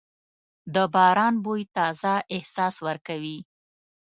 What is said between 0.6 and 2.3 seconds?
د باران بوی تازه